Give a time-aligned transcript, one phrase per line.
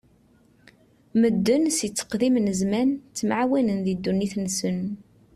[1.19, 4.79] Medden si tteqdim n zzman ttemɛawanen di ddunit-nsen.